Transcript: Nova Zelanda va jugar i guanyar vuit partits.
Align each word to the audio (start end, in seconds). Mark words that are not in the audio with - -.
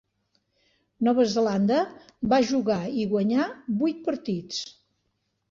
Nova 1.07 1.25
Zelanda 1.33 1.81
va 2.33 2.41
jugar 2.53 2.79
i 3.03 3.07
guanyar 3.13 3.47
vuit 3.85 4.03
partits. 4.11 4.65